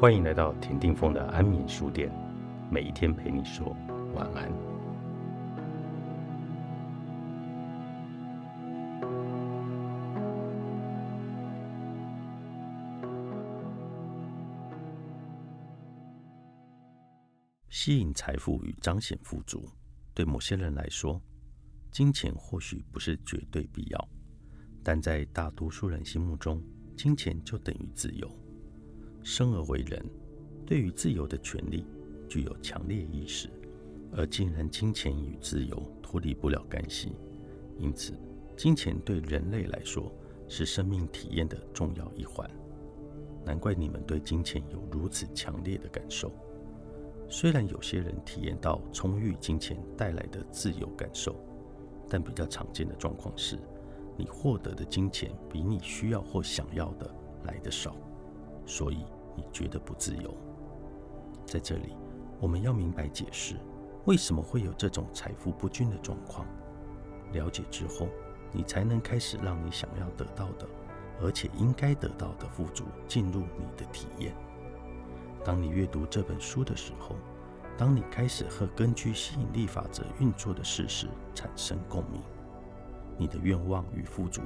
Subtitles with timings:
[0.00, 2.10] 欢迎来到田定峰的安眠书店，
[2.70, 3.76] 每一天陪你说
[4.14, 4.50] 晚安。
[17.68, 19.70] 吸引财富与彰显富足，
[20.14, 21.20] 对某些人来说，
[21.90, 24.08] 金钱或许不是绝对必要，
[24.82, 26.64] 但在大多数人心目中，
[26.96, 28.39] 金钱就等于自由。
[29.30, 30.04] 生而为人，
[30.66, 31.84] 对于自由的权利
[32.28, 33.48] 具有强烈意识，
[34.12, 37.12] 而竟然金钱与自由脱离不了干系。
[37.78, 38.12] 因此，
[38.56, 40.12] 金钱对人类来说
[40.48, 42.50] 是生命体验的重要一环。
[43.44, 46.32] 难怪你们对金钱有如此强烈的感受。
[47.28, 51.36] 虽然有些人体验到充裕金钱带来的自由感受，
[52.08, 53.56] 但比较常见的状况是，
[54.16, 57.08] 你获得的金钱比你需要或想要的
[57.44, 57.94] 来的少。
[58.66, 58.98] 所以
[59.36, 60.34] 你觉得不自由。
[61.46, 61.94] 在这里，
[62.40, 63.56] 我们要明白解释
[64.04, 66.46] 为什么会有这种财富不均的状况。
[67.32, 68.08] 了解之后，
[68.52, 70.66] 你才能开始让你想要得到的，
[71.20, 74.34] 而且应该得到的富足进入你的体验。
[75.44, 77.16] 当你阅读这本书的时候，
[77.78, 82.20] 当你开始和根据吸引力法则运作的事实产生共鸣，
[83.16, 84.42] 你的愿望与富足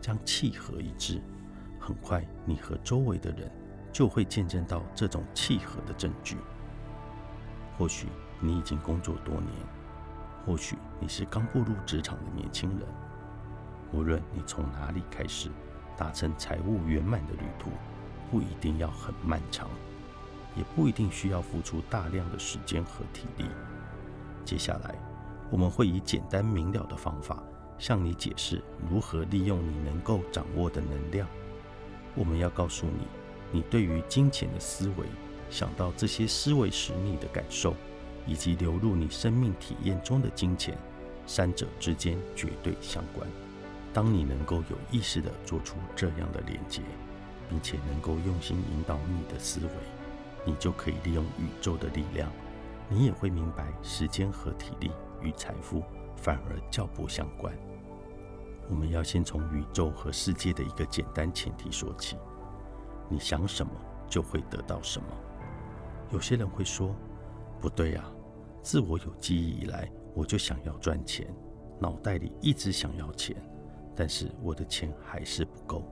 [0.00, 1.20] 将契合一致。
[1.78, 3.50] 很快，你和周围的人。
[3.92, 6.36] 就会见证到这种契合的证据。
[7.76, 8.08] 或许
[8.40, 9.52] 你已经工作多年，
[10.44, 12.80] 或许你是刚步入职场的年轻人。
[13.92, 15.50] 无论你从哪里开始，
[15.96, 17.70] 达成财务圆满的旅途，
[18.30, 19.68] 不一定要很漫长，
[20.54, 23.46] 也不一定需要付出大量的时间和体力。
[24.44, 24.94] 接下来，
[25.50, 27.42] 我们会以简单明了的方法，
[27.78, 31.26] 向你解释如何利用你能够掌握的能量。
[32.14, 33.19] 我们要告诉你。
[33.52, 35.06] 你对于金钱的思维，
[35.50, 37.74] 想到这些思维时你的感受，
[38.26, 40.76] 以及流入你生命体验中的金钱，
[41.26, 43.28] 三者之间绝对相关。
[43.92, 46.80] 当你能够有意识地做出这样的连接，
[47.48, 49.72] 并且能够用心引导你的思维，
[50.44, 52.30] 你就可以利用宇宙的力量。
[52.88, 55.82] 你也会明白，时间和体力与财富
[56.16, 57.52] 反而较不相关。
[58.68, 62.16] 我们要先从宇宙和世界的一个简单前提说起。
[63.10, 63.72] 你想什么
[64.08, 65.06] 就会得到什么。
[66.10, 66.94] 有些人会说
[67.60, 68.04] ：“不对呀，
[68.62, 71.26] 自我有记忆以来，我就想要赚钱，
[71.78, 73.36] 脑袋里一直想要钱，
[73.94, 75.84] 但是我的钱还是不够，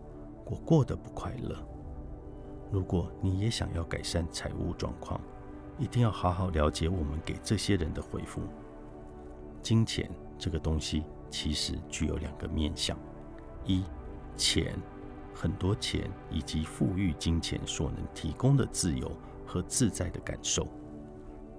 [0.46, 1.56] 我过得不快乐。”
[2.70, 5.20] 如果你也想要改善财务状况，
[5.78, 8.42] 一定要好好了解我们给这些人的回复。
[9.62, 12.96] 金钱这个东西其实具有两个面向：
[13.64, 13.84] 一，
[14.36, 14.78] 钱。
[15.40, 19.16] 很多钱以及富裕金钱所能提供的自由
[19.46, 20.66] 和自在的感受。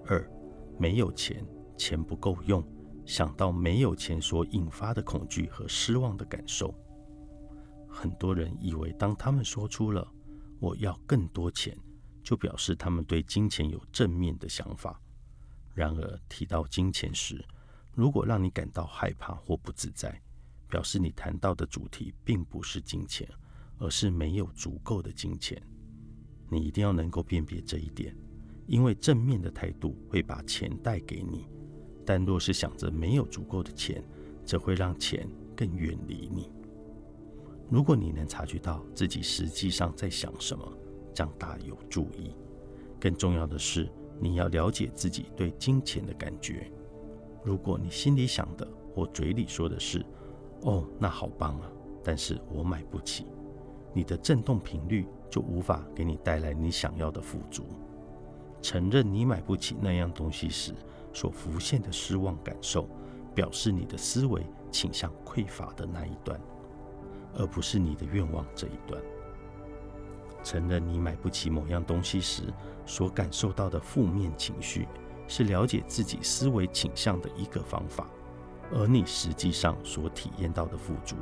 [0.06, 0.30] 二，
[0.78, 1.48] 没有钱，
[1.78, 2.62] 钱不够用，
[3.06, 6.76] 想到没有钱所引发的恐惧和失望的感受。
[7.88, 10.06] 很多人以为，当他们说出了
[10.60, 11.74] “我要更多钱”，
[12.22, 15.00] 就表示他们对金钱有正面的想法。
[15.74, 17.42] 然而，提到金钱时，
[17.94, 20.22] 如果让你感到害怕或不自在，
[20.68, 23.26] 表示你谈到的主题并不是金钱。
[23.80, 25.62] 而是没有足够的金钱，
[26.50, 28.16] 你一定要能够辨别这一点，
[28.68, 31.48] 因为正面的态度会把钱带给你，
[32.06, 34.04] 但若是想着没有足够的钱，
[34.46, 36.52] 则会让钱更远离你。
[37.70, 40.68] 如果你能察觉到自己实际上在想什么，
[41.14, 42.36] 将大有注意。
[43.00, 43.90] 更重要的是，
[44.20, 46.72] 你要了解自己对金钱的感觉。
[47.44, 50.06] 如果你心里想的或嘴里说的是
[50.64, 51.72] “哦，那好棒啊”，
[52.04, 53.26] 但是我买不起。
[54.00, 57.66] 你的振动频率就无法给你带来你想要的富足。
[58.62, 60.74] 承认你买不起那样东西时
[61.12, 62.88] 所浮现的失望感受，
[63.36, 64.42] 表示你的思维
[64.72, 66.40] 倾向匮乏的那一端，
[67.36, 69.02] 而不是你的愿望这一端。
[70.46, 72.44] 承认你买不起某样东西时
[72.86, 74.88] 所感受到的负面情绪，
[75.28, 78.10] 是了解自己思维倾向的一个方法，
[78.72, 81.18] 而你实际上所体验到的富足。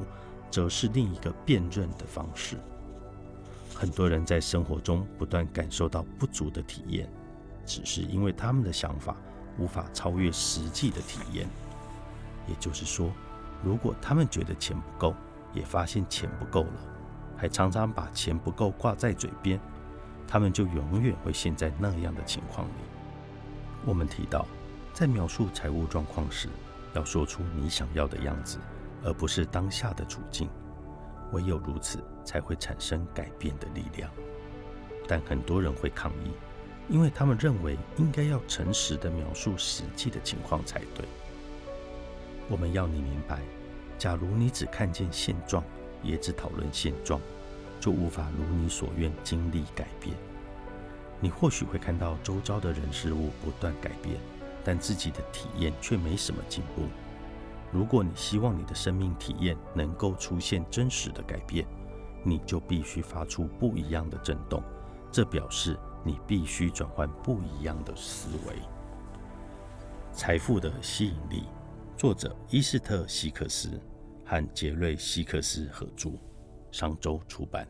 [0.50, 2.58] 则是另一个辨认的方式。
[3.76, 7.08] 很多人在生活中不断感受到不足的体验，
[7.66, 9.16] 只是因为他们的想法
[9.60, 11.48] 无法超越实际的体验。
[12.48, 13.12] 也就是说，
[13.64, 15.14] 如果他们觉得钱不够，
[15.54, 16.74] 也发现钱不够了，
[17.36, 19.60] 还常常把钱不够挂在嘴边，
[20.28, 22.72] 他们就永远会陷在那样的情况里。
[23.86, 24.46] 我们提到，
[24.94, 26.50] 在描述财务状况时，
[26.94, 28.58] 要说出你想要的样子。
[29.04, 30.50] 而不是当下的处境，
[31.32, 34.10] 唯有如此，才会产生改变的力量。
[35.08, 36.32] 但很多人会抗议，
[36.90, 41.06] 因为他们认为应该要诚实的描述实际的情况才对。
[42.50, 43.42] 我们要你明白，
[43.98, 45.64] 假如你只看见现状，
[46.04, 47.20] 也只讨论现状，
[47.80, 50.16] 就无法如你所愿经历改变。
[51.20, 54.18] 你或许会看到周遭的人事物不断改变，
[54.64, 56.84] 但自己的体验却没什么进步。
[57.72, 61.68] 如果你希望你的生命体验能够出现真实的改变，
[62.24, 64.64] 你就必须发出不一样的震动。
[65.12, 68.56] 这表示你必须转换不一样的思维。
[70.14, 71.44] 财富的吸引力，
[71.96, 73.80] 作者伊斯特·希克斯
[74.26, 76.12] 和杰瑞·希克斯合著，
[76.72, 77.68] 商周出版。